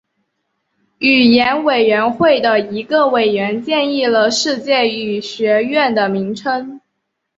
[0.97, 6.81] 语言委员会的一个委员建议了世界语学院的名称。